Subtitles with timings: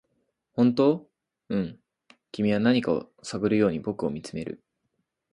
[0.53, 1.07] 「本当？」
[1.49, 1.79] 「うん」
[2.33, 4.63] 君は何かを探るように僕を見つめる